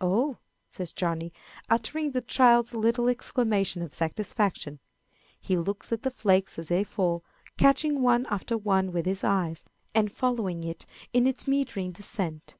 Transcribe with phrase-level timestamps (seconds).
[0.00, 0.38] "Oh!"
[0.70, 1.30] says Johnny,
[1.68, 4.80] uttering the child's little exclamation of satisfaction.
[5.38, 7.22] He looks at the flakes as they fall,
[7.58, 9.56] catching one after another with his eye,
[9.94, 12.56] and following it in its meandering descent.